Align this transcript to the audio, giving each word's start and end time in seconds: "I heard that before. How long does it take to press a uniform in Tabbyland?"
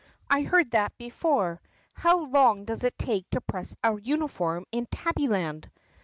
"I 0.31 0.41
heard 0.41 0.71
that 0.71 0.97
before. 0.97 1.61
How 1.93 2.25
long 2.25 2.65
does 2.65 2.83
it 2.83 2.97
take 2.97 3.29
to 3.29 3.41
press 3.41 3.75
a 3.83 4.01
uniform 4.01 4.65
in 4.71 4.87
Tabbyland?" 4.87 5.69